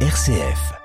[0.00, 0.76] RCF.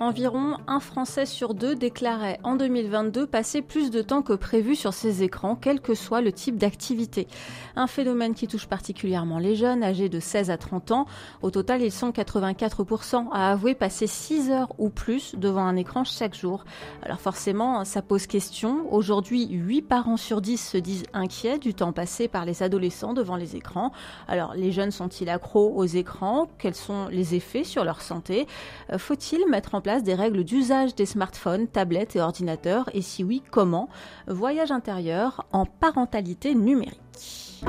[0.00, 4.92] environ un Français sur deux déclarait en 2022 passer plus de temps que prévu sur
[4.92, 7.26] ses écrans, quel que soit le type d'activité.
[7.74, 11.06] Un phénomène qui touche particulièrement les jeunes âgés de 16 à 30 ans.
[11.40, 16.04] Au total, ils sont 84% à avouer passer 6 heures ou plus devant un écran
[16.04, 16.64] chaque jour.
[17.02, 18.92] Alors forcément, ça pose question.
[18.92, 23.36] Aujourd'hui, 8 parents sur 10 se disent inquiets du temps passé par les adolescents devant
[23.36, 23.90] les écrans.
[24.28, 26.46] Alors les jeunes sont-ils accros aux écrans?
[26.58, 28.46] Quels sont les effets sur leur santé?
[28.92, 33.22] Euh, Faut-il mettre en place des règles d'usage des smartphones, tablettes et ordinateurs Et si
[33.22, 33.88] oui, comment?
[34.26, 37.62] Voyage intérieur en parentalité numérique.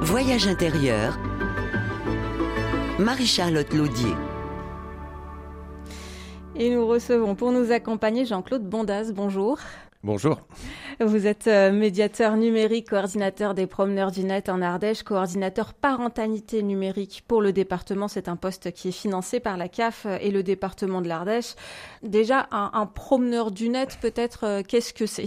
[0.00, 1.18] Voyage intérieur.
[2.98, 4.14] Marie-Charlotte Laudier.
[6.56, 9.12] Et nous recevons pour nous accompagner Jean-Claude Bondas.
[9.14, 9.58] Bonjour.
[10.04, 10.38] Bonjour.
[11.00, 17.24] Vous êtes euh, médiateur numérique, coordinateur des promeneurs du net en Ardèche, coordinateur parentalité numérique
[17.26, 18.06] pour le département.
[18.06, 21.54] C'est un poste qui est financé par la CAF et le département de l'Ardèche.
[22.02, 25.24] Déjà, un, un promeneur du net, peut-être, euh, qu'est-ce que c'est?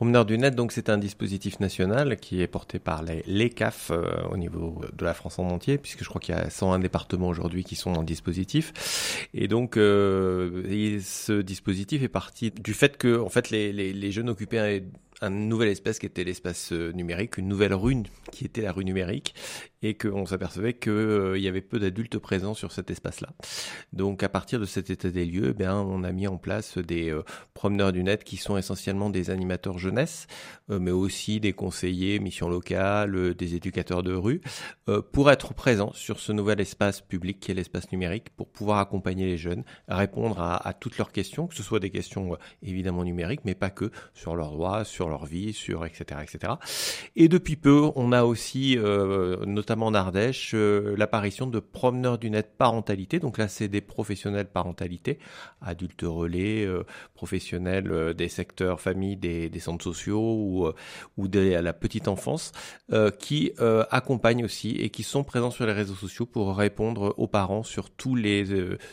[0.00, 3.90] Promeneur du net, donc c'est un dispositif national qui est porté par les, les CAF
[3.90, 6.78] euh, au niveau de la France en entier, puisque je crois qu'il y a 101
[6.78, 9.28] départements aujourd'hui qui sont en dispositif.
[9.34, 14.84] Et donc euh, ce dispositif est parti du fait que en fait les, jeunes occupaient
[15.20, 17.96] un nouvel espace qui était l'espace euh, numérique, une nouvelle rue
[18.32, 19.34] qui était la rue numérique,
[19.82, 23.30] et qu'on s'apercevait qu'il euh, y avait peu d'adultes présents sur cet espace-là.
[23.92, 27.10] Donc à partir de cet état des lieux, eh on a mis en place des
[27.10, 27.22] euh,
[27.54, 30.26] promeneurs du net qui sont essentiellement des animateurs jeunesse,
[30.68, 34.40] mais aussi des conseillers, missions locales, des éducateurs de rue,
[35.12, 39.26] pour être présents sur ce nouvel espace public qui est l'espace numérique, pour pouvoir accompagner
[39.26, 43.54] les jeunes, répondre à, toutes leurs questions, que ce soit des questions évidemment numériques, mais
[43.54, 46.20] pas que, sur leurs droits, sur leur vie, sur etc.
[46.22, 46.54] etc.
[47.16, 52.28] Et depuis peu, on a aussi, euh, notamment en Ardèche, euh, l'apparition de promeneurs du
[52.28, 53.20] net parentalité.
[53.20, 55.20] Donc là, c'est des professionnels parentalité,
[55.62, 56.82] adultes relais, euh,
[57.14, 60.68] professionnels des secteurs famille, des, des centres sociaux ou,
[61.16, 62.50] ou de la petite enfance,
[63.18, 63.52] qui
[63.90, 67.90] accompagnent aussi et qui sont présents sur les réseaux sociaux pour répondre aux parents sur
[67.90, 68.44] tous les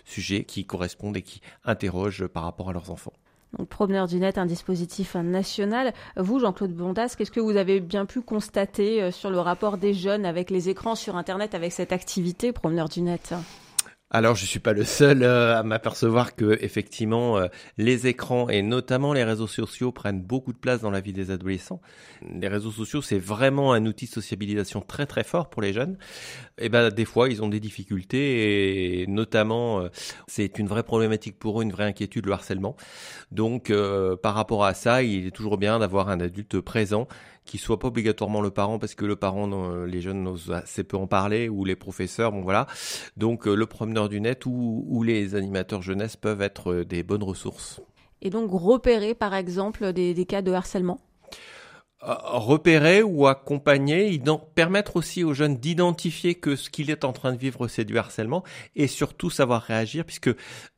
[0.06, 3.14] sujets qui correspondent et qui interrogent par rapport à leurs enfants.
[3.58, 5.94] Donc, Promeneur du Net, un dispositif national.
[6.18, 9.94] Vous, Jean-Claude Bondas, qu'est-ce que vous avez bien pu constater euh, sur le rapport des
[9.94, 13.34] jeunes avec les écrans sur Internet, avec cette activité Promeneur du Net?
[14.10, 17.48] Alors je suis pas le seul euh, à m'apercevoir que effectivement euh,
[17.78, 21.30] les écrans et notamment les réseaux sociaux prennent beaucoup de place dans la vie des
[21.30, 21.82] adolescents.
[22.22, 25.98] Les réseaux sociaux c'est vraiment un outil de sociabilisation très très fort pour les jeunes.
[26.58, 29.90] Et eh ben des fois ils ont des difficultés et notamment euh,
[30.28, 32.78] c'est une vraie problématique pour eux, une vraie inquiétude le harcèlement.
[33.32, 33.74] Donc
[34.22, 37.08] par rapport à ça, il est toujours bien d'avoir un adulte présent
[37.48, 39.48] qui soit pas obligatoirement le parent parce que le parent,
[39.86, 42.68] les jeunes n'osent assez peu en parler ou les professeurs, bon voilà.
[43.16, 47.24] Donc euh, le promeneur du net ou, les animateurs jeunesse peuvent être euh, des bonnes
[47.24, 47.82] ressources.
[48.22, 51.00] Et donc repérer par exemple des cas de harcèlement?
[52.02, 54.22] Repérer ou accompagner,
[54.54, 57.98] permettre aussi aux jeunes d'identifier que ce qu'il est en train de vivre c'est du
[57.98, 58.44] harcèlement
[58.76, 60.30] et surtout savoir réagir puisque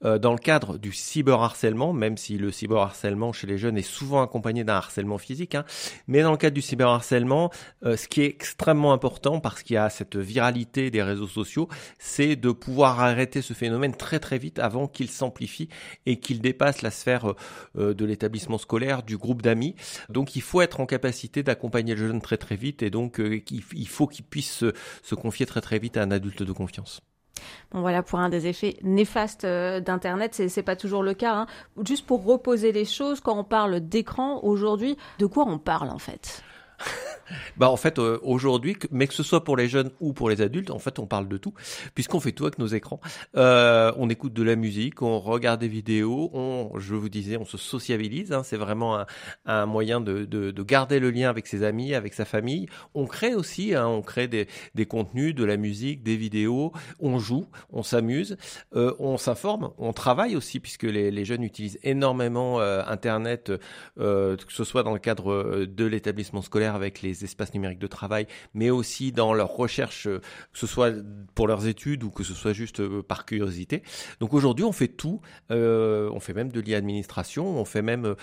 [0.06, 4.22] euh, dans le cadre du cyberharcèlement, même si le cyberharcèlement chez les jeunes est souvent
[4.22, 5.66] accompagné d'un harcèlement physique, hein,
[6.08, 7.52] mais dans le cadre du cyberharcèlement,
[7.84, 11.68] euh, ce qui est extrêmement important parce qu'il y a cette viralité des réseaux sociaux,
[11.98, 15.68] c'est de pouvoir arrêter ce phénomène très très vite avant qu'il s'amplifie
[16.06, 17.34] et qu'il dépasse la sphère
[17.78, 19.76] euh, de l'établissement scolaire, du groupe d'amis.
[20.08, 21.09] Donc il faut être en capacité
[21.44, 24.64] d'accompagner le jeune très très vite et donc euh, il faut qu'il puisse
[25.04, 27.02] se, confier très très vite à un adulte de confiance.
[27.72, 31.36] Bon voilà pour un des effets néfastes euh, d'Internet, c'est, c'est pas toujours le cas.
[31.36, 31.48] Hein.
[31.86, 36.00] Juste pour reposer les choses, quand on parle d'écran aujourd'hui, de quoi on parle en
[36.00, 36.44] fait?
[37.58, 40.42] bah en fait euh, aujourd'hui, mais que ce soit pour les jeunes ou pour les
[40.42, 41.54] adultes, en fait on parle de tout,
[41.94, 43.00] puisqu'on fait tout avec nos écrans.
[43.36, 47.46] Euh, on écoute de la musique, on regarde des vidéos, on, je vous disais, on
[47.46, 48.32] se sociabilise.
[48.32, 49.06] Hein, c'est vraiment
[49.46, 52.68] un, moyen de, de, de, garder le lien avec ses amis, avec sa famille.
[52.94, 56.72] On crée aussi, hein, on crée des, des, contenus, de la musique, des vidéos.
[57.00, 58.38] On joue, on s'amuse,
[58.76, 63.52] euh, on s'informe, on travaille aussi, puisque les, les jeunes utilisent énormément Internet,
[63.98, 68.28] que ce soit dans le cadre de l'établissement scolaire avec les espaces numériques de travail,
[68.54, 70.20] mais aussi dans leur recherche, euh,
[70.54, 70.94] que ce soit
[71.36, 73.84] pour leurs études ou que ce soit juste euh, par curiosité.
[74.20, 75.22] Donc aujourd'hui, on fait tout.
[75.52, 78.16] Euh, on fait même de l'e-administration, on fait même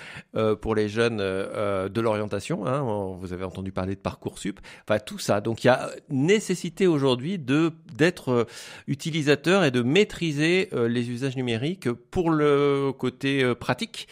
[0.60, 2.66] pour les jeunes de l'orientation.
[2.66, 4.60] Hein, vous avez entendu parler de parcoursup.
[4.82, 5.40] Enfin tout ça.
[5.40, 8.46] Donc il y a nécessité aujourd'hui d'être
[8.86, 14.08] utilisateur et de maîtriser les usages numériques pour le côté pratique.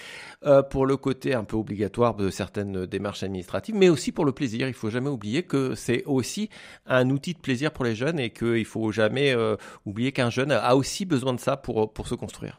[0.70, 4.68] Pour le côté un peu obligatoire de certaines démarches administratives, mais aussi pour le plaisir.
[4.68, 6.50] Il faut jamais oublier que c'est aussi
[6.86, 9.34] un outil de plaisir pour les jeunes et qu'il faut jamais
[9.84, 12.58] oublier qu'un jeune a aussi besoin de ça pour, pour se construire.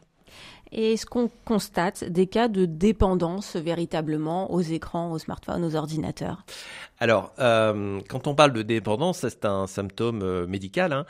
[0.72, 6.44] Et est-ce qu'on constate des cas de dépendance véritablement aux écrans, aux smartphones, aux ordinateurs?
[6.98, 10.92] Alors, euh, quand on parle de dépendance, c'est un symptôme euh, médical.
[10.92, 11.04] Hein.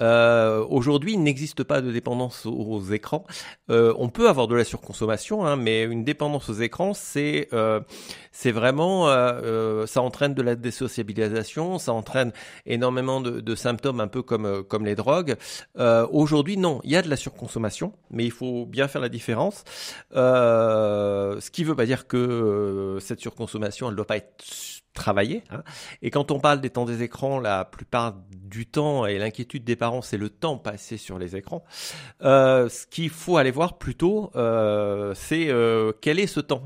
[0.00, 3.24] Euh, Aujourd'hui, il n'existe pas de dépendance aux, écrans.
[3.68, 7.48] On peut avoir de la surconsommation, hein, mais une dépendance aux écrans, c'est
[8.32, 9.06] c'est vraiment,
[9.86, 12.32] ça entraîne de la désociabilisation, ça entraîne
[12.66, 15.36] énormément de, de symptômes, un peu comme comme les drogues.
[15.76, 19.64] Aujourd'hui, non, il y a de la surconsommation, mais il faut bien faire la différence.
[20.12, 24.44] ce qui ne veut pas dire que cette surconsommation, elle ne doit pas être
[24.92, 25.44] travailler.
[25.50, 25.62] Hein.
[26.02, 28.14] Et quand on parle des temps des écrans, la plupart
[28.50, 31.64] du temps et l'inquiétude des parents, c'est le temps passé sur les écrans.
[32.22, 36.64] Euh, ce qu'il faut aller voir plutôt, euh, c'est euh, quel est ce temps?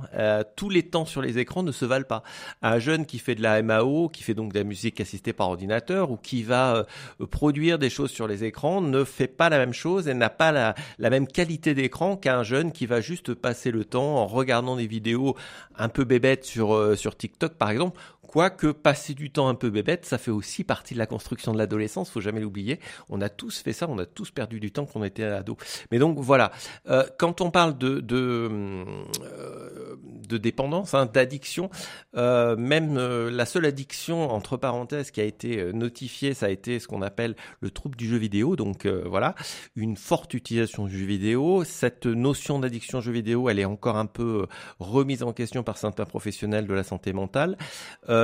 [0.57, 2.23] Tous les temps sur les écrans ne se valent pas.
[2.63, 5.49] Un jeune qui fait de la MAO, qui fait donc de la musique assistée par
[5.51, 6.87] ordinateur ou qui va
[7.31, 10.53] produire des choses sur les écrans ne fait pas la même chose et n'a pas
[10.53, 14.77] la, la même qualité d'écran qu'un jeune qui va juste passer le temps en regardant
[14.77, 15.37] des vidéos
[15.77, 18.01] un peu bébêtes sur, sur TikTok par exemple
[18.35, 21.59] Quoique passer du temps un peu bébête, ça fait aussi partie de la construction de
[21.59, 22.81] l'adolescence, faut jamais l'oublier.
[23.09, 25.57] On a tous fait ça, on a tous perdu du temps quand on était ado.
[25.93, 26.51] Mais donc voilà,
[26.89, 28.85] euh, quand on parle de de,
[29.23, 29.95] euh,
[30.29, 31.71] de dépendance, hein, d'addiction,
[32.17, 36.89] euh, même la seule addiction entre parenthèses qui a été notifiée, ça a été ce
[36.89, 38.57] qu'on appelle le trouble du jeu vidéo.
[38.57, 39.37] Donc voilà,
[39.77, 41.63] une forte utilisation du jeu vidéo.
[41.63, 44.49] Cette notion d'addiction jeu vidéo, elle est encore un peu
[44.81, 47.57] remise en question par certains professionnels de la santé mentale.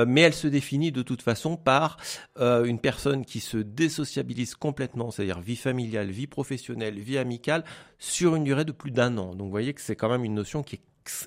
[0.05, 1.97] mais elle se définit de toute façon par
[2.39, 7.63] euh, une personne qui se désociabilise complètement, c'est-à-dire vie familiale, vie professionnelle, vie amicale,
[7.99, 9.35] sur une durée de plus d'un an.
[9.35, 10.81] Donc vous voyez que c'est quand même une notion qui est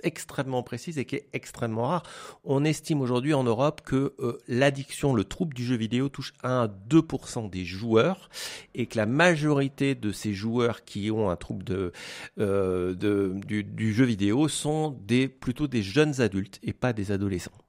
[0.04, 2.04] extrêmement précise et qui est extrêmement rare.
[2.44, 6.62] On estime aujourd'hui en Europe que euh, l'addiction, le trouble du jeu vidéo touche 1
[6.62, 8.28] à 2% des joueurs
[8.74, 14.48] et que la majorité de ces joueurs qui ont un trouble du, du, jeu vidéo
[14.48, 17.63] sont des, plutôt des jeunes adultes et pas des adolescents.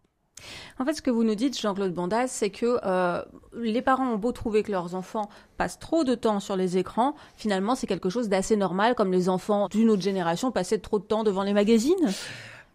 [0.79, 3.21] En fait, ce que vous nous dites, Jean-Claude Bandas, c'est que euh,
[3.53, 7.15] les parents ont beau trouver que leurs enfants passent trop de temps sur les écrans,
[7.35, 11.05] finalement, c'est quelque chose d'assez normal, comme les enfants d'une autre génération passaient trop de
[11.05, 12.13] temps devant les magazines.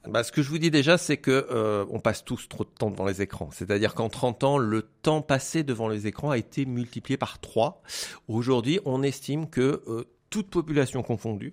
[0.08, 2.70] Bah, ce que je vous dis déjà, c'est que euh, on passe tous trop de
[2.70, 3.50] temps devant les écrans.
[3.52, 7.82] C'est-à-dire qu'en 30 ans, le temps passé devant les écrans a été multiplié par 3.
[8.26, 11.53] Aujourd'hui, on estime que euh, toute population confondue,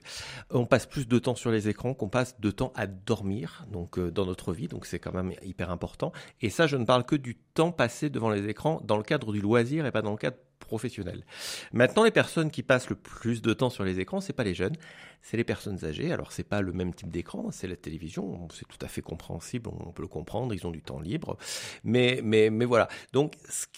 [0.52, 3.98] on passe plus de temps sur les écrans qu'on passe de temps à dormir, donc
[3.98, 6.12] euh, dans notre vie, donc c'est quand même hyper important.
[6.42, 9.34] Et ça, je ne parle que du temps passé devant les écrans dans le cadre
[9.34, 11.26] du loisir et pas dans le cadre professionnel.
[11.72, 14.54] Maintenant, les personnes qui passent le plus de temps sur les écrans, c'est pas les
[14.54, 14.76] jeunes,
[15.22, 16.12] c'est les personnes âgées.
[16.12, 19.70] Alors c'est pas le même type d'écran, c'est la télévision, c'est tout à fait compréhensible,
[19.70, 21.38] on peut le comprendre, ils ont du temps libre,
[21.84, 22.88] mais mais mais voilà.
[23.14, 23.34] Donc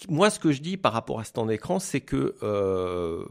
[0.10, 3.26] moi, ce que je dis par rapport à ce temps d'écran, c'est que euh,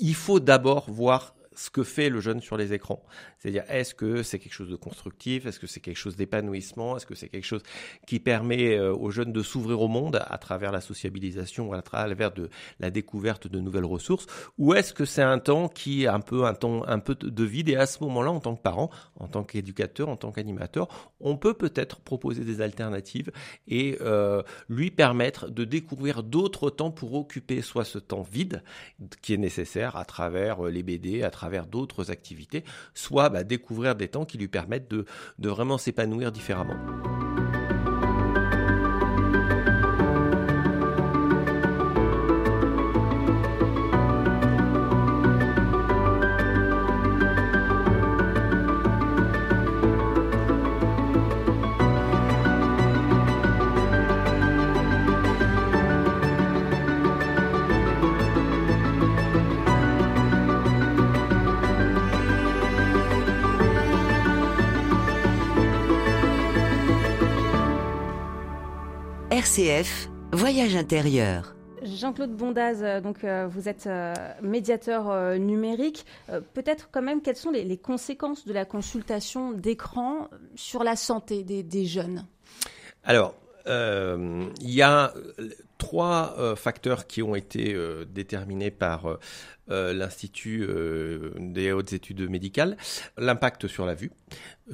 [0.00, 3.02] il faut d'abord voir ce que fait le jeune sur les écrans.
[3.38, 5.44] C'est-à-dire, est-ce que c'est quelque chose de constructif?
[5.44, 6.96] Est-ce que c'est quelque chose d'épanouissement?
[6.96, 7.62] Est-ce que c'est quelque chose
[8.06, 12.32] qui permet euh, aux jeunes de s'ouvrir au monde à travers la sociabilisation, à travers
[12.32, 12.48] de
[12.78, 14.26] la découverte de nouvelles ressources?
[14.56, 17.44] Ou est-ce que c'est un temps qui est un peu un temps un peu de
[17.44, 17.68] vide?
[17.68, 20.88] Et à ce moment-là, en tant que parent, en tant qu'éducateur, en tant qu'animateur,
[21.20, 23.30] on peut peut-être proposer des alternatives
[23.68, 28.62] et euh, lui permettre de découvrir d'autres temps pour occuper soit ce temps vide
[29.20, 32.64] qui est nécessaire à travers euh, les BD, à travers d'autres activités,
[32.94, 35.04] soit bah, découvrir des temps qui lui permettent de,
[35.38, 36.76] de vraiment s'épanouir différemment.
[69.60, 71.54] RCF, Voyage intérieur.
[71.82, 76.06] Jean-Claude Bondaz, euh, donc euh, vous êtes euh, médiateur numérique.
[76.54, 81.84] Peut-être quand même quelles sont les, conséquences de la consultation d'écran sur la santé des,
[81.86, 82.24] jeunes?
[83.04, 83.34] Alors,
[83.66, 85.12] il y a
[85.80, 89.18] trois euh, facteurs qui ont été euh, déterminés par
[89.70, 90.66] euh, l'Institut
[91.38, 92.76] des hautes études médicales.
[93.16, 94.10] L'impact sur la vue,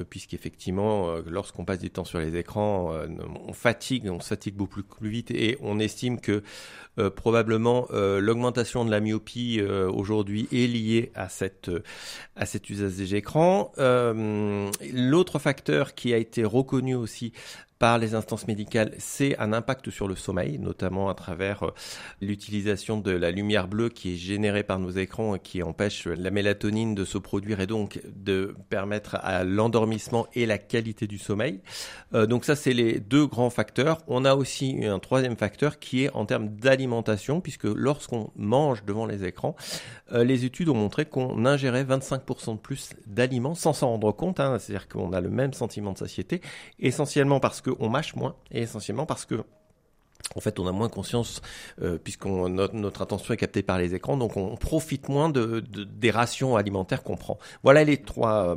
[0.09, 2.95] puisqu'effectivement, lorsqu'on passe du temps sur les écrans,
[3.47, 6.43] on fatigue, on fatigue beaucoup plus vite et on estime que
[7.11, 11.71] probablement l'augmentation de la myopie aujourd'hui est liée à, cette,
[12.35, 13.73] à cet usage des écrans.
[13.77, 17.35] L'autre facteur qui a été reconnu aussi
[17.79, 21.71] par les instances médicales, c'est un impact sur le sommeil, notamment à travers euh,
[22.23, 26.31] l'utilisation de la lumière bleue qui est générée par nos écrans et qui empêche la
[26.31, 31.61] mélatonine de se produire et donc de permettre à l'endormissement et la qualité du sommeil.
[32.15, 34.03] Euh, donc ça, c'est les deux grands facteurs.
[34.09, 39.07] On a aussi un troisième facteur qui est en termes d'alimentation, puisque lorsqu'on mange devant
[39.07, 39.55] les écrans,
[40.13, 44.41] euh, les études ont montré qu'on ingérait 25% de plus d'aliments sans s'en rendre compte.
[44.41, 44.59] Hein.
[44.59, 46.41] C'est-à-dire qu'on a le même sentiment de satiété,
[46.79, 49.45] essentiellement parce que qu'on mâche moins et essentiellement parce que
[50.35, 51.41] en fait, on a moins conscience
[51.83, 56.11] euh, puisqu'on notre, attention est captée par les écrans, donc on profite moins de, des
[56.11, 57.39] rations alimentaires qu'on prend.
[57.63, 58.57] Voilà les trois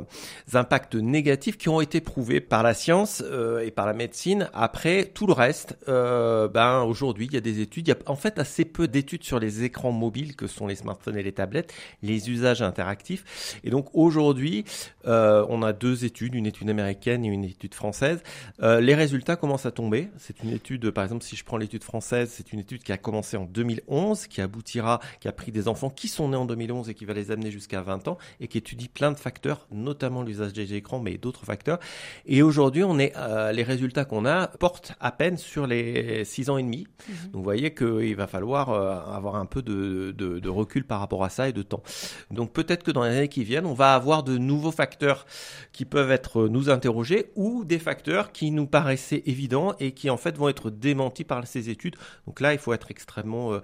[0.58, 4.48] impacts négatifs qui ont été prouvés par la science euh, et par la médecine.
[4.52, 7.88] Après, tout le reste, ben aujourd'hui, il y a des études.
[7.88, 10.74] Il y a en fait assez peu d'études sur les écrans mobiles que sont les
[10.74, 11.72] smartphones et les tablettes,
[12.02, 13.58] les usages interactifs.
[13.64, 14.64] Et donc aujourd'hui,
[15.04, 18.22] on a deux études, une étude américaine et une étude française.
[18.60, 20.08] les résultats commencent à tomber.
[20.18, 22.96] C'est une étude, par exemple, si je prends l'étude française, c'est une étude qui a
[22.96, 26.88] commencé en 2011, qui aboutira, qui a pris des enfants qui sont nés en 2011
[26.88, 30.22] et qui va les amener jusqu'à 20 ans et qui étudie plein de facteurs, notamment
[30.22, 31.78] l'usage des écrans, mais d'autres facteurs.
[32.26, 36.50] Et aujourd'hui, on est, euh, les résultats qu'on a portent à peine sur les 6
[36.50, 36.86] ans et demi.
[37.08, 37.14] Mhm.
[37.32, 41.00] Donc, vous voyez qu'il va falloir euh, avoir un peu de, de, de, recul par
[41.00, 41.82] rapport à ça et de temps.
[42.30, 45.26] Donc, peut-être que dans les années qui viennent, on va avoir de nouveaux facteurs
[45.72, 50.16] qui peuvent être nous interroger ou des facteurs qui nous paraissaient évidents et qui en
[50.16, 51.96] fait vont être démentis par ces études.
[52.26, 53.60] Donc là, il faut être extrêmement euh,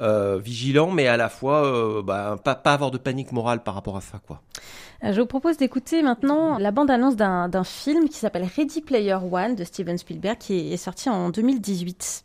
[0.00, 3.96] euh, vigilant, mais à la fois euh, bah, pas, avoir de panique morale par rapport
[3.96, 4.42] à ça, quoi.
[5.02, 9.62] Je vous propose d'écouter maintenant la bande-annonce d'un film qui s'appelle Ready Player One de
[9.62, 12.24] Steven Spielberg, qui est sorti en 2018.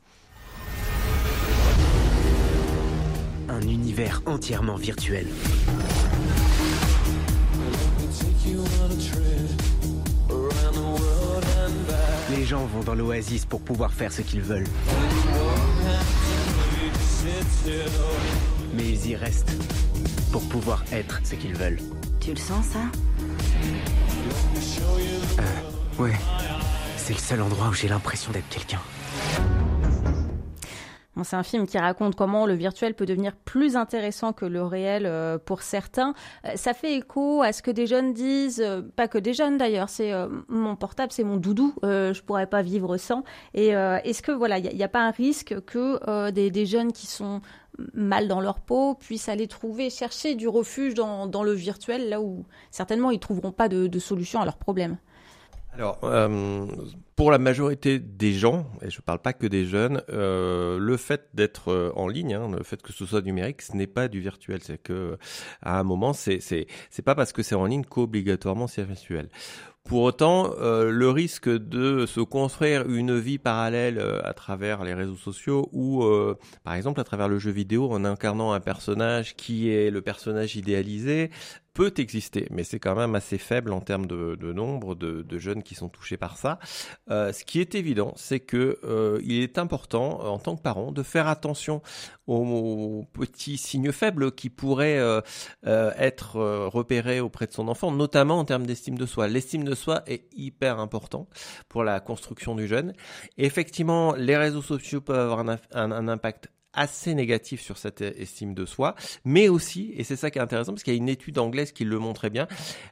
[3.49, 5.27] Un univers entièrement virtuel.
[12.51, 14.67] Gens vont dans l'oasis pour pouvoir faire ce qu'ils veulent.
[18.73, 19.53] Mais ils y restent
[20.33, 21.79] pour pouvoir être ce qu'ils veulent.
[22.19, 22.79] Tu le sens ça?
[25.39, 26.19] Euh, ouais.
[26.97, 28.81] C'est le seul endroit où j'ai l'impression d'être quelqu'un
[31.23, 35.05] c'est un film qui raconte comment le virtuel peut devenir plus intéressant que le réel
[35.05, 36.13] euh, pour certains.
[36.45, 39.57] Euh, ça fait écho à ce que des jeunes disent, euh, pas que des jeunes
[39.57, 40.11] d'ailleurs, c'est
[40.47, 43.23] mon portable, c'est mon doudou, je pourrais pas vivre sans.
[43.53, 47.41] Et est-ce que voilà, il n'y a, pas un risque que des, jeunes qui sont
[47.93, 52.45] mal dans leur peau puissent aller trouver, chercher du refuge dans, le virtuel, là où
[52.71, 54.97] certainement ils trouveront pas de, de solution à leurs problèmes?
[55.73, 56.67] Alors, euh,
[57.15, 60.97] pour la majorité des gens, et je ne parle pas que des jeunes, euh, le
[60.97, 64.09] fait d'être euh, en ligne, hein, le fait que ce soit numérique, ce n'est pas
[64.09, 64.59] du virtuel.
[64.61, 65.17] C'est que
[65.61, 69.29] à un moment, c'est c'est c'est pas parce que c'est en ligne qu'obligatoirement c'est virtuel.
[69.83, 74.93] Pour autant, euh, le risque de se construire une vie parallèle euh, à travers les
[74.93, 79.35] réseaux sociaux ou, euh, par exemple, à travers le jeu vidéo en incarnant un personnage
[79.35, 81.31] qui est le personnage idéalisé,
[81.73, 85.75] peut exister, mais c'est quand même assez faible en termes de, nombre de, jeunes qui
[85.75, 86.59] sont touchés par ça.
[87.07, 88.79] ce qui est évident, c'est que
[89.23, 91.81] il est important en tant que parent de faire attention
[92.27, 95.21] aux, petits signes faibles qui pourraient
[95.63, 99.27] être repérés auprès de son enfant, notamment en termes d'estime de soi.
[99.27, 101.27] L'estime de soi est hyper important
[101.69, 102.93] pour la construction du jeune.
[103.37, 105.39] effectivement, les réseaux sociaux peuvent avoir
[105.73, 110.39] un, impact assez négatif sur cette estime de soi, mais aussi, et c'est ça qui
[110.39, 112.47] est intéressant, parce qu'il y a une étude anglaise qui le montrait bien,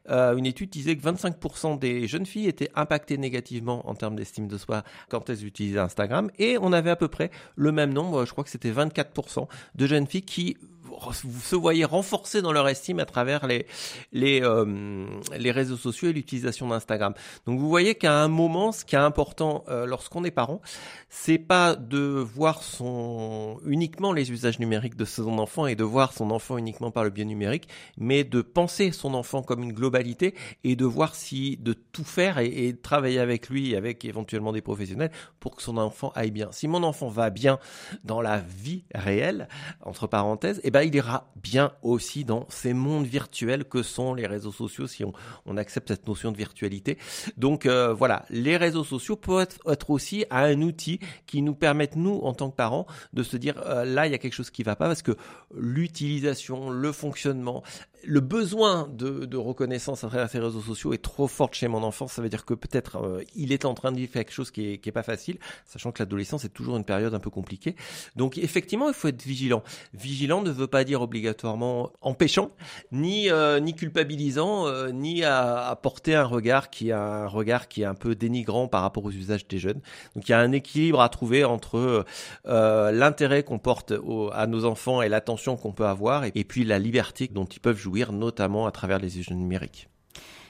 [0.09, 4.48] euh, une étude disait que 25% des jeunes filles étaient impactées négativement en termes d'estime
[4.48, 8.25] de soi quand elles utilisaient Instagram, et on avait à peu près le même nombre,
[8.25, 10.57] je crois que c'était 24% de jeunes filles qui
[11.13, 13.65] se voyaient renforcés dans leur estime à travers les
[14.12, 15.05] les euh,
[15.38, 17.13] les réseaux sociaux et l'utilisation d'Instagram.
[17.46, 20.62] Donc vous voyez qu'à un moment, ce qui est important euh, lorsqu'on est parent,
[21.10, 26.13] c'est pas de voir son uniquement les usages numériques de son enfant et de voir
[26.13, 27.67] son enfant uniquement par le biais numérique,
[27.98, 32.39] mais de penser son enfant comme une globalité et de voir si de tout faire
[32.39, 36.50] et, et travailler avec lui, avec éventuellement des professionnels pour que son enfant aille bien.
[36.51, 37.60] Si mon enfant va bien
[38.03, 39.48] dans la vie réelle,
[39.81, 44.27] entre parenthèses, eh ben il ira bien aussi dans ces mondes virtuels que sont les
[44.27, 46.98] réseaux sociaux si on, accepte cette notion de virtualité.
[47.38, 52.19] Donc euh, voilà, les réseaux sociaux peuvent être, aussi un outil qui nous permettent, nous,
[52.24, 54.63] en tant que parents, de se dire euh, là, il y a quelque chose qui
[54.63, 55.15] va pas parce que
[55.55, 57.63] l'utilisation, le fonctionnement,
[58.03, 62.08] le besoin de, reconnaissance à travers ces réseaux sociaux est trop fort chez mon enfant.
[62.08, 64.79] Ça veut dire que peut-être euh, il est en train de vivre quelque chose qui
[64.84, 67.75] est, pas facile, sachant que l'adolescence est toujours une période un peu compliquée.
[68.15, 69.63] Donc effectivement, il faut être vigilant.
[69.94, 72.51] Vigilant ne veut pas dire obligatoirement empêchant,
[72.91, 77.68] ni euh, ni culpabilisant, euh, ni à, à, porter un regard qui a un regard
[77.68, 79.82] qui est un peu dénigrant par rapport aux usages des jeunes.
[80.15, 82.06] Donc il y a un équilibre à trouver entre
[82.46, 83.94] l'intérêt qu'on porte
[84.34, 87.77] à nos enfants et l'attention qu'on peut avoir, et puis la liberté dont ils peuvent
[87.77, 89.89] jouer notamment à travers les usages numériques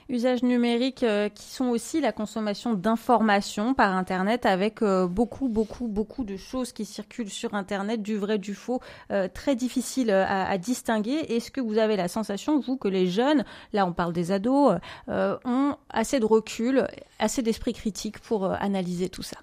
[0.09, 5.87] usages numériques euh, qui sont aussi la consommation d'informations par Internet avec euh, beaucoup, beaucoup,
[5.87, 8.81] beaucoup de choses qui circulent sur Internet, du vrai, du faux,
[9.11, 11.25] euh, très difficile à, distinguer.
[11.29, 14.79] Est-ce que vous avez la sensation, vous, que les jeunes, là on parle des ados,
[15.07, 16.87] ont assez de recul,
[17.19, 19.37] assez d'esprit critique pour analyser tout ça?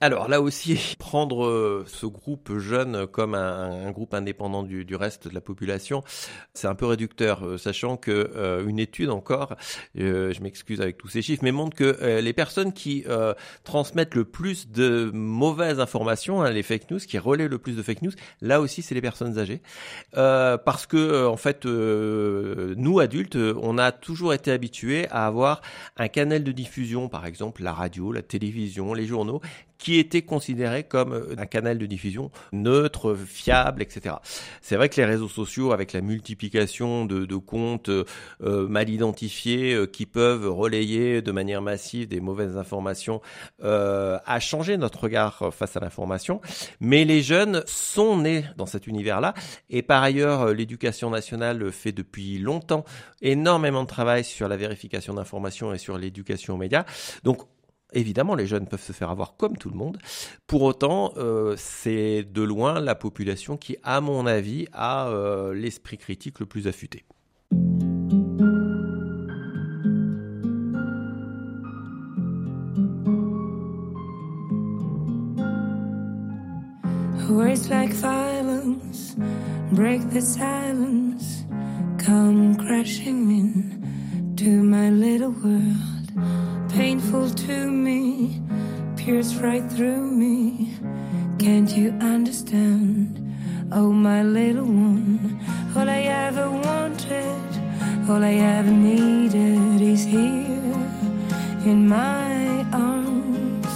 [0.00, 5.34] Alors là aussi, prendre euh, ce groupe jeune comme un, groupe indépendant du, reste de
[5.34, 6.02] la population,
[6.52, 9.56] c'est un peu réducteur, euh, sachant que euh, une étude encore,
[9.94, 13.04] je m'excuse avec tous ces chiffres, mais montre que les personnes qui
[13.64, 17.82] transmettent le plus de mauvaises informations, hein, les fake news, qui relaient le plus de
[17.82, 19.62] fake news, là aussi c'est les personnes âgées,
[20.12, 25.62] parce que en fait, nous adultes, on a toujours été habitués à avoir
[25.96, 29.40] un canal de diffusion, par exemple la radio, la télévision, les journaux,
[29.78, 34.16] qui était considéré comme euh, un canal de diffusion neutre, fiable, etc.
[34.60, 39.74] C'est vrai que les réseaux sociaux, avec la multiplication de, de comptes euh, mal identifiés
[39.74, 43.20] euh, qui peuvent relayer de manière massive des mauvaises informations,
[43.62, 46.40] euh, a changé notre regard face à l'information.
[46.80, 49.34] Mais les jeunes sont nés dans cet univers-là.
[49.70, 52.84] Et par ailleurs, l'éducation nationale fait depuis longtemps
[53.22, 56.84] énormément de travail sur la vérification d'informations et sur l'éducation aux médias.
[57.24, 57.42] Donc
[57.96, 59.96] Évidemment, les jeunes peuvent se faire avoir comme tout le monde.
[60.46, 65.96] Pour autant, euh, c'est de loin la population qui, à mon avis, a euh, l'esprit
[65.96, 67.04] critique le plus affûté.
[77.28, 79.16] Words like violence
[79.72, 81.44] break the silence,
[81.98, 85.95] come crashing in to my little world.
[86.68, 88.40] Painful to me,
[88.96, 90.74] pierce right through me.
[91.38, 93.22] Can't you understand?
[93.72, 95.40] Oh, my little one,
[95.76, 97.48] all I ever wanted,
[98.08, 100.76] all I ever needed is here
[101.64, 103.66] in my arms.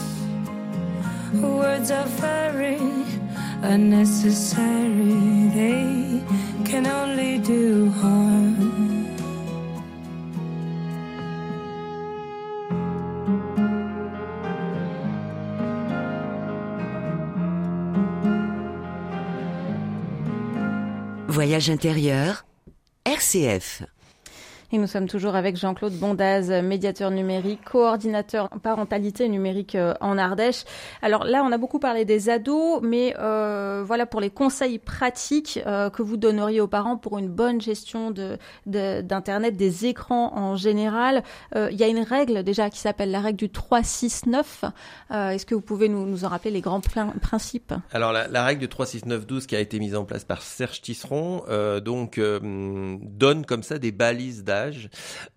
[1.34, 2.78] Words are very
[3.62, 6.22] unnecessary, they
[6.64, 8.49] can only do harm.
[21.40, 22.44] Voyage intérieur,
[23.06, 23.82] RCF.
[24.72, 30.62] Et nous sommes toujours avec Jean-Claude Bondaz, médiateur numérique, coordinateur parentalité numérique euh, en Ardèche.
[31.02, 35.58] Alors là, on a beaucoup parlé des ados, mais euh, voilà pour les conseils pratiques
[35.66, 40.54] euh, que vous donneriez aux parents pour une bonne gestion de d'internet, des écrans en
[40.54, 41.24] général.
[41.56, 44.64] il y a une règle déjà qui s'appelle la règle du 369.
[45.10, 47.74] Est-ce que vous pouvez nous, nous en rappeler les grands principes?
[47.92, 51.42] Alors la, la, règle du 36912 qui a été mise en place par Serge Tisseron,
[51.80, 54.59] donc donne comme ça des balises d'âge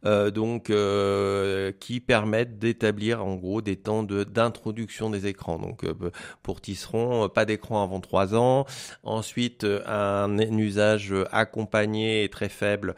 [0.06, 5.58] euh, donc euh, qui permettent d'établir en gros des temps de d'introduction des écrans.
[5.58, 5.94] Donc euh,
[6.42, 8.66] pour Tisseron, pas d'écran avant 3 ans.
[9.04, 12.96] Ensuite, un, usage accompagné et très faible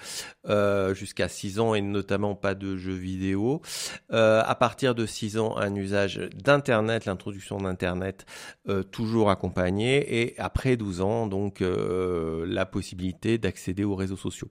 [0.94, 3.62] jusqu'à 6 ans et notamment pas de jeux vidéo.
[4.10, 8.26] à partir de 6 ans, un usage d'internet, l'introduction d'internet
[8.92, 14.50] toujours accompagné et après 12 ans, donc la possibilité d'accéder aux réseaux sociaux.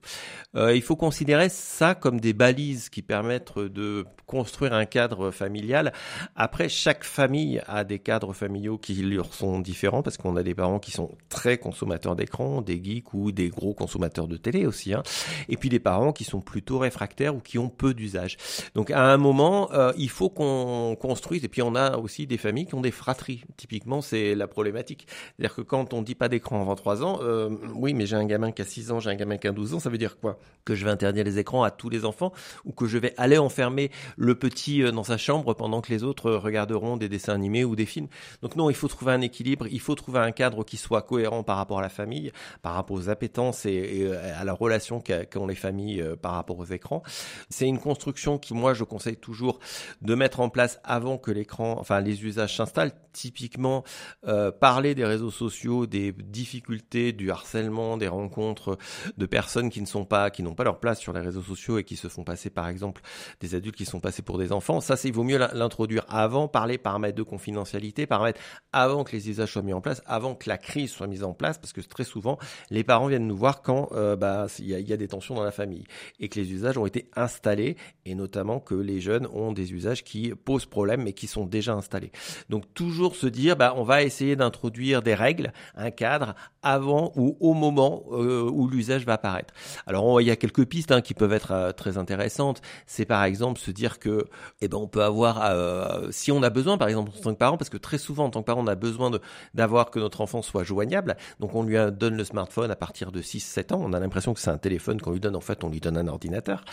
[0.55, 5.93] il faut considérer ça comme des balises qui permettent de construire un cadre familial.
[6.35, 10.55] Après, chaque famille a des cadres familiaux qui leur sont différents parce qu'on a des
[10.55, 14.93] parents qui sont très consommateurs d'écran, des geeks ou des gros consommateurs de télé aussi.
[14.93, 15.03] Hein.
[15.49, 18.37] Et puis des parents qui sont plutôt réfractaires ou qui ont peu d'usage.
[18.75, 21.43] Donc à un moment, euh, il faut qu'on construise.
[21.43, 23.43] Et puis on a aussi des familles qui ont des fratries.
[23.57, 25.07] Typiquement, c'est la problématique.
[25.09, 28.25] C'est-à-dire que quand on dit pas d'écran avant 3 ans, euh, oui, mais j'ai un
[28.25, 30.19] gamin qui a 6 ans, j'ai un gamin qui a 12 ans, ça veut dire
[30.19, 30.39] quoi?
[30.63, 31.54] Que je vais interdire les écrans?
[31.63, 32.31] À tous les enfants
[32.65, 36.31] ou que je vais aller enfermer le petit dans sa chambre pendant que les autres
[36.31, 38.07] regarderont des dessins animés ou des films.
[38.41, 41.43] Donc non, il faut trouver un équilibre, il faut trouver un cadre qui soit cohérent
[41.43, 45.55] par rapport à la famille, par rapport aux appétences et, à la relation qu'ont les
[45.55, 47.03] familles par rapport aux écrans.
[47.49, 49.59] C'est une construction qui, moi, je conseille toujours
[50.01, 52.93] de mettre en place avant que l'écran, enfin les usages s'installent.
[53.13, 53.85] Typiquement,
[54.27, 58.77] euh, parler des réseaux sociaux, des difficultés, du harcèlement, des rencontres
[59.17, 61.77] de personnes qui ne sont pas, qui n'ont pas leur place sur les réseaux sociaux
[61.77, 63.01] et qui se font passer, par exemple,
[63.39, 64.81] des adultes qui sont passés pour des enfants.
[64.81, 68.39] Ça, c'est il vaut mieux l'introduire avant, parler paramètres de confidentialité, paramètres
[68.73, 71.33] avant que les usages soient mis en place, avant que la crise soit mise en
[71.33, 72.37] place, parce que très souvent,
[72.69, 75.51] les parents viennent nous voir quand euh, bah il y a, des tensions dans la
[75.51, 75.85] famille
[76.19, 80.03] et que les usages ont été installés et notamment que les jeunes ont des usages
[80.03, 82.11] qui posent problème mais qui sont déjà installés.
[82.49, 87.37] Donc toujours se dire, bah, on va essayer d'introduire des règles, un cadre avant ou
[87.39, 89.53] au moment euh, où l'usage va apparaître.
[89.85, 92.61] Alors il y a quelques pistes hein, qui peuvent être euh, très intéressantes.
[92.85, 94.25] C'est par exemple se dire que,
[94.61, 97.37] eh ben, on peut avoir, euh, si on a besoin, par exemple en tant que
[97.37, 99.11] parent, parce que très souvent en tant que parent, on a besoin
[99.53, 101.17] d'avoir que notre enfant soit joignable.
[101.39, 103.81] Donc on lui donne le smartphone à partir de 6-7 ans.
[103.83, 105.35] On a l'impression que c'est un téléphone qu'on lui donne.
[105.35, 106.63] En fait, on lui donne un ordinateur.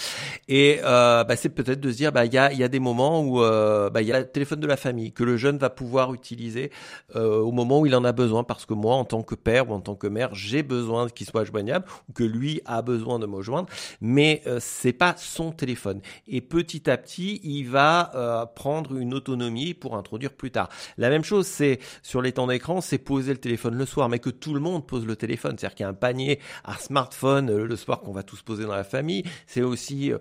[0.48, 3.22] Et bah, c'est peut-être de se dire, bah, il y a, y a des moments
[3.22, 6.14] où bah, il y a le téléphone de la famille que le jeune va pouvoir
[6.14, 6.70] utiliser
[7.14, 9.74] au moment où il en a besoin, parce que moi, en tant que père ou
[9.74, 13.26] en tant que mère, j'ai besoin qu'il soit joignable ou que lui a besoin de
[13.26, 13.68] me joindre,
[14.00, 16.00] mais euh, c'est pas son téléphone.
[16.26, 20.68] Et petit à petit, il va euh, prendre une autonomie pour introduire plus tard.
[20.98, 24.18] La même chose, c'est sur les temps d'écran, c'est poser le téléphone le soir, mais
[24.18, 25.56] que tout le monde pose le téléphone.
[25.58, 28.64] C'est-à-dire qu'il y a un panier à smartphone euh, le soir qu'on va tous poser
[28.64, 29.24] dans la famille.
[29.46, 30.12] C'est aussi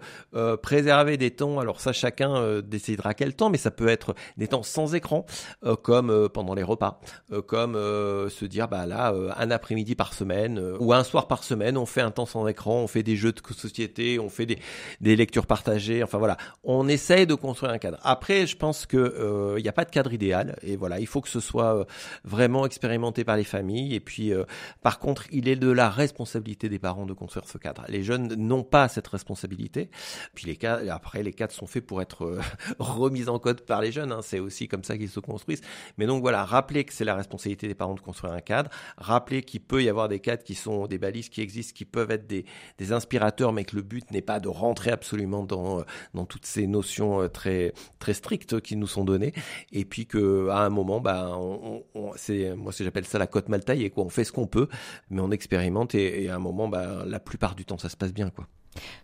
[0.61, 1.59] préserver des temps.
[1.59, 5.25] Alors ça, chacun décidera quel temps, mais ça peut être des temps sans écran,
[5.83, 6.99] comme pendant les repas,
[7.47, 11.77] comme se dire bah là un après-midi par semaine euh, ou un soir par semaine,
[11.77, 15.15] on fait un temps sans écran, on fait des jeux de société, on fait des,
[15.15, 17.99] lectures partagées, enfin voilà, on essaye de construire un cadre.
[18.03, 21.07] Après, je pense que euh, il n'y a pas de cadre idéal et voilà, il
[21.07, 21.85] faut que ce soit euh,
[22.23, 24.31] vraiment expérimenté par les familles et puis
[24.81, 27.83] par contre, il est de la responsabilité des parents de construire ce cadre.
[27.89, 29.89] Les jeunes n'ont pas cette responsabilité.
[30.33, 30.57] Puis les
[30.89, 32.39] après, les cadres sont faits pour être
[32.79, 34.11] remis en code par les jeunes.
[34.11, 34.21] Hein.
[34.21, 35.61] C'est aussi comme ça qu'ils se construisent.
[35.97, 39.43] Mais donc voilà, rappeler que c'est la responsabilité des parents de construire un cadre, rappeler
[39.43, 42.27] qu'il peut y avoir des cadres qui sont des balises qui existent, qui peuvent être
[42.27, 42.45] des,
[42.77, 45.83] des inspirateurs, mais que le but n'est pas de rentrer absolument dans, euh,
[46.13, 49.33] dans toutes ces notions euh, très, très strictes qui nous sont données.
[49.71, 51.37] Et puis que à un moment, bah,
[52.15, 54.03] c'est, moi, j'appelle ça la cote mal taillée, quoi.
[54.03, 54.67] On fait ce qu'on peut,
[55.09, 57.97] mais on expérimente et, et à un moment, bah, la plupart du temps, ça se
[57.97, 58.47] passe bien, quoi.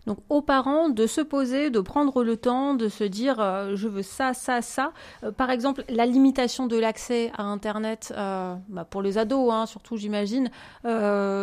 [0.06, 3.88] Donc aux parents de se poser, de prendre le temps, de se dire euh, je
[3.88, 4.92] veux ça, ça, ça.
[5.24, 9.66] Euh, par exemple, la limitation de l'accès à Internet euh, bah, pour les ados, hein,
[9.66, 10.50] surtout j'imagine,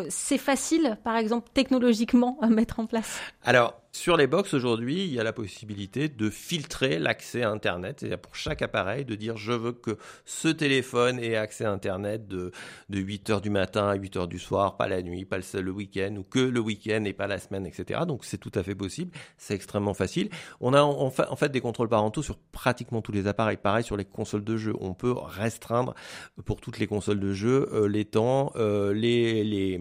[0.09, 3.19] c'est facile, par exemple technologiquement, à mettre en place?
[3.43, 7.99] Alors sur les box aujourd'hui, il y a la possibilité de filtrer l'accès à Internet.
[7.99, 12.27] C'est-à-dire pour chaque appareil de dire je veux que ce téléphone ait accès à Internet
[12.27, 12.51] de,
[12.89, 15.71] de 8 heures du matin à 8 heures du soir, pas la nuit, pas le,
[15.71, 18.01] week-end, ou que le week-end et pas la semaine, etc.
[18.05, 19.11] Donc c'est tout à fait possible.
[19.37, 20.29] C'est extrêmement facile.
[20.59, 23.57] On a en fait, des contrôles parentaux sur pratiquement tous les appareils.
[23.57, 24.75] Pareil sur les consoles de jeux.
[24.81, 25.95] On peut restreindre
[26.43, 29.79] pour toutes les consoles de jeux euh, les temps, euh, les,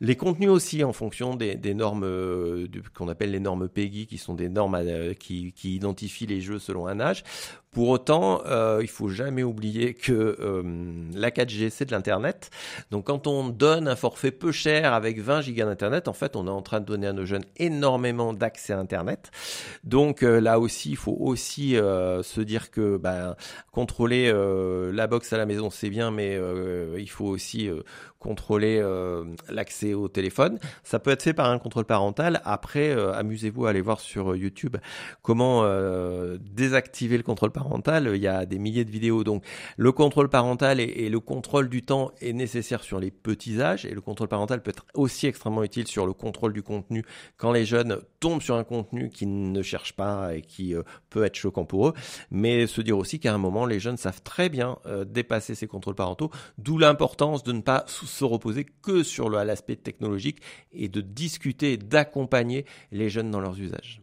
[0.00, 4.18] les, contenus aussi en fonction des, des normes euh, qu'on appelle les normes PEGI, qui
[4.18, 7.24] sont des normes euh, qui, qui, identifient les jeux selon un âge.
[7.72, 10.62] Pour autant, euh, il faut jamais oublier que euh,
[11.14, 12.50] la 4G, c'est de l'Internet.
[12.90, 16.48] Donc quand on donne un forfait peu cher avec 20 gigas d'Internet, en fait, on
[16.48, 19.30] est en train de donner à nos jeunes énormément d'accès à Internet.
[19.84, 23.36] Donc euh, là aussi, il faut aussi euh, se dire que ben,
[23.70, 24.32] contrôler
[24.92, 26.40] la box à la maison, c'est bien, mais
[26.98, 27.70] il faut aussi
[28.18, 28.82] contrôler
[29.48, 30.58] l'accès au téléphone.
[30.82, 32.40] Ça peut être fait par un contrôle parental.
[32.44, 34.76] Après, amusez-vous à aller voir sur YouTube
[35.22, 35.64] comment
[36.38, 39.24] désactiver le contrôle parental parental, il y a des milliers de vidéos.
[39.24, 39.44] Donc
[39.76, 43.90] le contrôle parental et, le contrôle du temps est nécessaire sur les petits âges et
[43.90, 47.04] le contrôle parental peut être aussi extrêmement utile sur le contrôle du contenu
[47.36, 51.24] quand les jeunes tombent sur un contenu qu'ils ne cherchent pas et qui euh, peut
[51.24, 51.94] être choquant pour eux.
[52.30, 55.66] Mais se dire aussi qu'à un moment, les jeunes savent très bien euh, dépasser ces
[55.66, 60.40] contrôles parentaux, d'où l'importance de ne pas se reposer que sur l'aspect technologique
[60.72, 64.00] et de discuter, d'accompagner les jeunes dans leurs usages.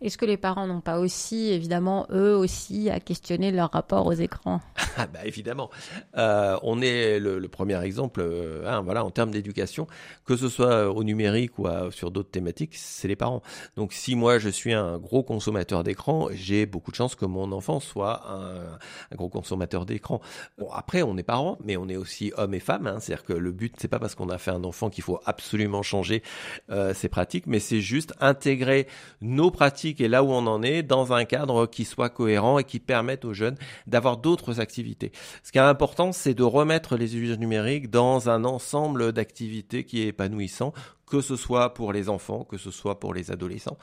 [0.00, 4.12] Est-ce que les parents n'ont pas aussi, évidemment, eux aussi, à questionner leur rapport aux
[4.12, 4.60] écrans?
[4.96, 5.70] Ah bah évidemment,
[6.18, 9.86] euh, on est le, premier exemple, euh, hein, voilà, en termes d'éducation,
[10.26, 13.40] que ce soit au numérique ou sur d'autres thématiques, c'est les parents.
[13.76, 17.52] Donc si moi je suis un gros consommateur d'écran, j'ai beaucoup de chances que mon
[17.52, 20.20] enfant soit un, gros consommateur d'écran.
[20.58, 22.86] Bon après on est parents, mais on est aussi hommes et femmes.
[22.86, 25.20] Hein, C'est-à-dire que le but c'est pas parce qu'on a fait un enfant qu'il faut
[25.24, 26.22] absolument changer
[26.70, 28.86] euh, ses pratiques, mais c'est juste intégrer
[29.20, 32.64] nos pratiques et là où on en est dans un cadre qui soit cohérent et
[32.64, 35.12] qui permette aux jeunes d'avoir d'autres activités.
[35.42, 40.02] Ce qui est important, c'est de remettre les usages numériques dans un ensemble d'activités qui
[40.02, 40.72] est épanouissant
[41.10, 43.76] que ce soit pour les enfants, que ce soit pour les adolescents.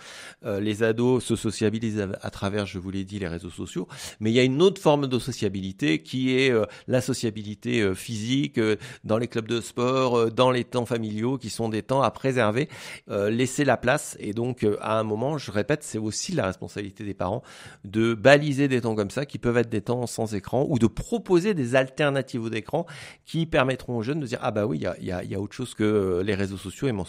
[0.46, 3.88] Euh, les ados se sociabilisent à, travers, je vous l'ai dit, les réseaux sociaux,
[4.20, 7.94] mais il y a une autre forme de sociabilité qui est euh, la sociabilité euh,
[7.94, 8.60] physique
[9.04, 12.70] dans les clubs de sport, dans les temps familiaux, qui sont des temps à préserver,
[13.08, 14.16] laisser la place.
[14.20, 17.44] Et donc, à un moment, je répète, c'est aussi la responsabilité des parents
[17.84, 20.88] de baliser des temps comme ça, qui peuvent être des temps sans écran, ou de
[20.88, 22.86] proposer des alternatives aux écrans
[23.26, 25.54] qui permettront aux jeunes de dire ah bah oui, il y a, y, a, autre
[25.54, 27.06] chose que les réseaux sociaux et mon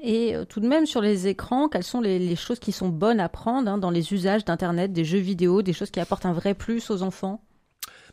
[0.00, 3.20] Et euh, tout de même, sur les écrans, quelles sont les, choses qui sont bonnes
[3.20, 6.32] à prendre hein, dans les usages d'Internet, des jeux vidéo, des choses qui apportent un
[6.32, 7.42] vrai plus aux enfants?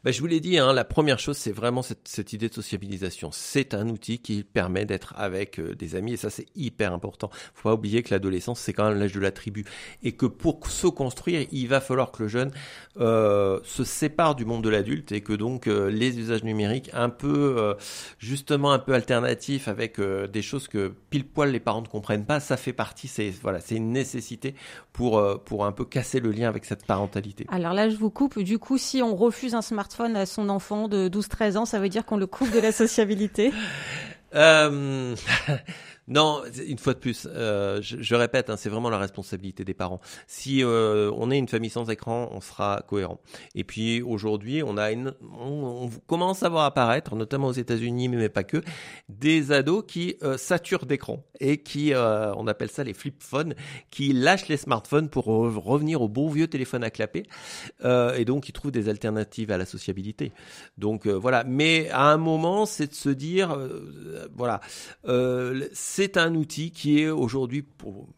[0.04, 3.32] Bah, je vous l'ai dit, hein, la première chose, c'est vraiment cette, idée de sociabilisation.
[3.34, 7.30] C'est un outil qui permet d'être avec euh, des amis, et ça, c'est hyper important.
[7.54, 9.66] Faut pas oublier que l'adolescence, c'est quand même l'âge de la tribu,
[10.02, 12.52] et que pour se construire, il va falloir que le jeune
[13.02, 17.10] euh, se sépare du monde de l'adulte, et que donc euh, les usages numériques, un
[17.10, 17.76] peu,
[18.20, 22.40] justement, un peu alternatifs, avec des choses que pile poil les parents ne comprennent pas,
[22.40, 23.08] ça fait partie.
[23.08, 24.56] C'est voilà, c'est une nécessité
[24.94, 27.46] pour pour un peu casser le lien avec cette parentalité.
[27.50, 28.40] Alors là, je vous coupe.
[28.40, 31.90] Du coup, si on refuse un smartphone à son enfant de 12-13 ans, ça veut
[31.90, 33.52] dire qu'on le coupe de la sociabilité?
[34.36, 35.16] Euh...
[36.10, 40.02] Non, une fois de plus, euh, je, répète, hein, c'est vraiment la responsabilité des parents.
[40.26, 43.20] Si euh, on est une famille sans écran, on sera cohérent.
[43.54, 48.28] Et puis aujourd'hui, on a une, on, commence à voir apparaître, notamment aux États-Unis, mais
[48.28, 48.64] pas que,
[49.08, 53.54] des ados qui euh, saturent d'écran et qui, on appelle ça les flip phones,
[53.92, 57.24] qui lâchent les smartphones pour revenir au bon vieux téléphone à clapper,
[57.82, 60.34] et donc ils trouvent des alternatives à la sociabilité.
[60.78, 61.46] Donc voilà.
[61.46, 63.58] Mais à un moment, c'est de se dire,
[64.36, 64.60] voilà
[66.18, 67.66] un outil qui est aujourd'hui,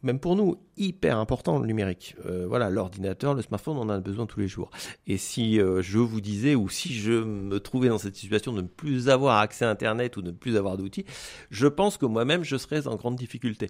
[0.04, 2.16] même pour nous, hyper important le numérique.
[2.26, 4.72] Euh, voilà, l'ordinateur, le smartphone, on en a besoin tous les jours.
[5.06, 8.62] Et si euh, je vous disais, ou si je me trouvais dans cette situation de
[8.62, 11.06] ne plus avoir accès à Internet ou de ne plus avoir d'outils,
[11.52, 13.70] je pense que moi-même, je serais en grande difficulté.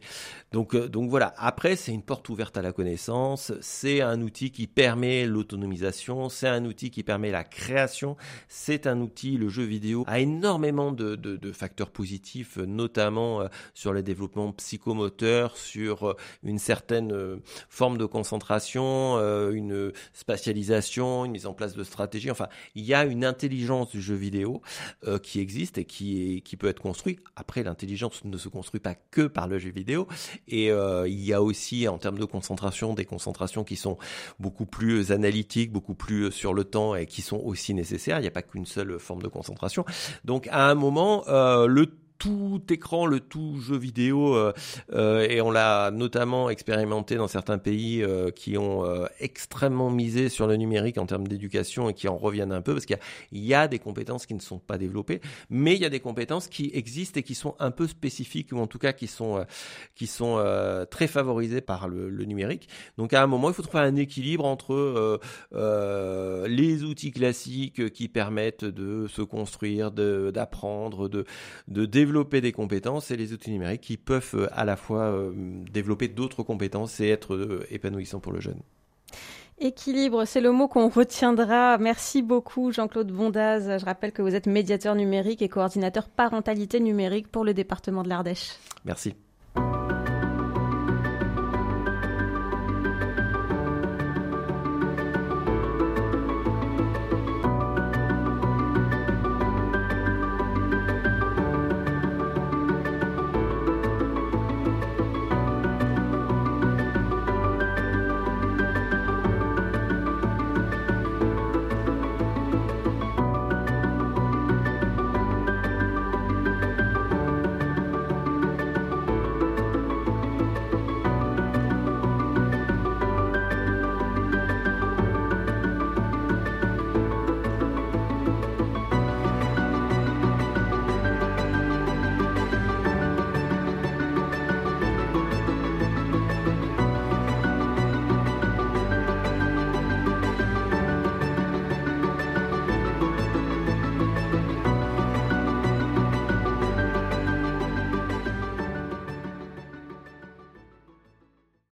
[0.54, 1.34] Donc, euh, donc voilà.
[1.38, 3.52] Après, c'est une porte ouverte à la connaissance.
[3.60, 6.30] C'est un outil qui permet l'autonomisation.
[6.30, 8.15] C'est un outil qui permet la création.
[8.47, 13.41] C'est un outil, le jeu vidéo, a énormément de, de, facteurs positifs, notamment
[13.74, 17.38] sur le développement psychomoteur, sur une certaine euh,
[17.70, 22.30] forme de concentration, euh, une spatialisation, une mise en place de stratégie.
[22.32, 24.62] Enfin, il y a une intelligence du jeu vidéo
[25.08, 27.20] euh, qui existe et qui, qui peut être construite.
[27.36, 30.08] Après, l'intelligence ne se construit pas que par le jeu vidéo.
[30.48, 33.98] Et il y a aussi, en termes de concentration, des concentrations qui sont
[34.40, 38.20] beaucoup plus analytiques, beaucoup plus sur le temps et qui sont aussi nécessaires.
[38.20, 39.86] Il n'y a pas qu'une seule forme de concentration.
[40.26, 41.88] Donc, à un moment, le
[42.21, 44.53] tout écran, le tout jeu vidéo, euh,
[44.93, 48.86] euh, et on l'a notamment expérimenté dans certains pays euh, qui ont
[49.19, 52.86] extrêmement misé sur le numérique en termes d'éducation et qui en reviennent un peu parce
[52.86, 52.99] qu'il
[53.31, 56.47] y, a des compétences qui ne sont pas développées, mais il y a des compétences
[56.47, 59.43] qui existent et qui sont un peu spécifiques ou en tout cas qui sont
[59.95, 60.43] qui sont
[60.91, 62.69] très favorisées par le, le, numérique.
[62.97, 65.19] Donc à un moment, il faut trouver un équilibre entre
[66.47, 71.25] les outils classiques qui permettent de se construire, d'apprendre, de,
[71.67, 75.04] de développer développer des compétences et les outils numériques qui peuvent euh, à la fois
[75.04, 75.32] euh,
[75.71, 78.60] développer d'autres compétences et être euh, épanouissants pour le jeune.
[79.60, 81.78] Équilibre, c'est le mot qu'on retiendra.
[81.78, 83.78] Merci beaucoup Jean-Claude Bondaz.
[83.80, 88.10] Je rappelle que vous êtes médiateur numérique et coordinateur parentalité numérique pour le département de
[88.10, 88.58] l'Ardèche.
[88.84, 89.13] Merci.